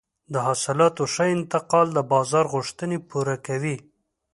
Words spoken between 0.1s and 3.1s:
د حاصلاتو ښه انتقال د بازار غوښتنې